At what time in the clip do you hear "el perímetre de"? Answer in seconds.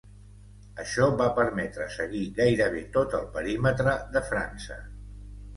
3.21-4.25